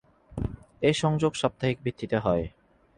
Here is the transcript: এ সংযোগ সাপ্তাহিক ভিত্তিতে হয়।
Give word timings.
এ 0.81 0.91
সংযোগ 0.93 1.31
সাপ্তাহিক 1.35 1.77
ভিত্তিতে 1.83 2.17
হয়। 2.17 2.45